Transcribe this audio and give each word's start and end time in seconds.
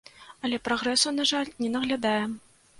Але 0.47 0.59
прагрэсу, 0.69 1.13
на 1.19 1.27
жаль, 1.35 1.53
не 1.63 1.73
наглядаем. 1.77 2.31